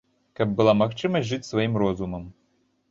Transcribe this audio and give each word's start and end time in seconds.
Каб 0.39 0.55
была 0.61 0.73
магчымасць 0.81 1.29
жыць 1.33 1.41
сваім 1.51 1.73
розумам. 1.85 2.29